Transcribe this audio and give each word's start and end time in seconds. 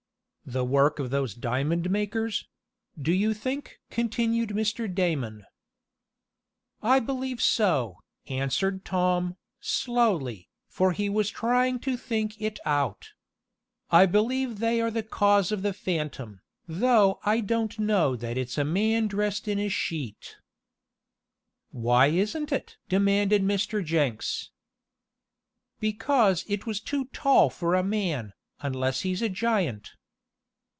"The 0.43 0.65
work 0.65 0.99
of 0.99 1.11
those 1.11 1.33
diamond 1.33 1.89
makers; 1.89 2.45
do 3.01 3.13
you 3.13 3.33
think?" 3.33 3.79
continued 3.89 4.49
Mr. 4.49 4.93
Damon. 4.93 5.45
"I 6.83 6.99
believe 6.99 7.41
so," 7.41 7.99
answered 8.27 8.83
Tom, 8.83 9.37
slowly, 9.61 10.49
for 10.67 10.91
he 10.91 11.07
was 11.07 11.29
trying 11.29 11.79
to 11.81 11.95
think 11.95 12.41
it 12.41 12.59
out. 12.65 13.11
"I 13.91 14.05
believe 14.05 14.59
they 14.59 14.81
are 14.81 14.91
the 14.91 15.03
cause 15.03 15.53
of 15.53 15.61
the 15.61 15.71
phantom, 15.71 16.41
though 16.67 17.21
I 17.23 17.39
don't 17.39 17.79
know 17.79 18.17
that 18.17 18.37
it's 18.37 18.57
a 18.57 18.65
man 18.65 19.07
dressed 19.07 19.47
in 19.47 19.57
a 19.57 19.69
sheet." 19.69 20.35
"Why 21.71 22.07
isn't 22.07 22.51
it?" 22.51 22.75
demanded 22.89 23.41
Mr. 23.41 23.85
Jenks. 23.85 24.49
"Because 25.79 26.43
it 26.49 26.65
was 26.65 26.81
too 26.81 27.05
tall 27.13 27.49
for 27.49 27.73
a 27.73 27.83
man, 27.83 28.33
unless 28.59 29.01
he's 29.01 29.21
a 29.21 29.29
giant." 29.29 29.93